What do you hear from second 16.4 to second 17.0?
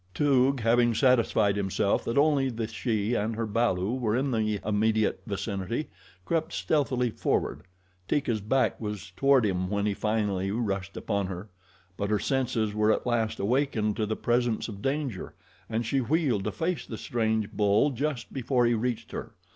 to face the